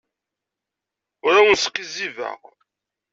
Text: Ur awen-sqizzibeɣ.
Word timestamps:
Ur 1.25 1.33
awen-sqizzibeɣ. 1.35 2.37